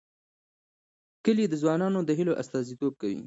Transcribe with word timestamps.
کلي 1.25 1.45
د 1.49 1.53
ځوانانو 1.61 1.99
د 2.05 2.09
هیلو 2.19 2.37
استازیتوب 2.41 2.93
کوي. 3.01 3.19